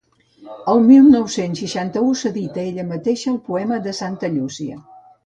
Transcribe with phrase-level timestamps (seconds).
[0.71, 4.81] El mil nou-cents seixanta-u s'edita ella mateixa el Poema de Santa Llúcia.